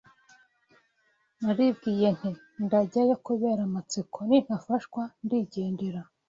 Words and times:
"Naribwiye 1.43 2.07
nti 2.17 2.29
ndajyayo 2.65 3.15
kubera 3.25 3.61
amatsiko, 3.67 4.17
nintafashwa 4.29 5.01
ndigendera. 5.25 6.01